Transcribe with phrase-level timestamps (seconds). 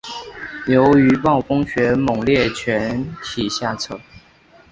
[0.65, 3.99] 由于暴风雪猛烈全体下撤。